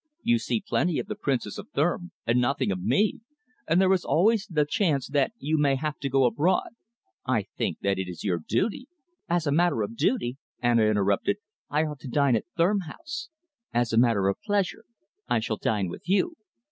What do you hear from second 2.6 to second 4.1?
of me, and there is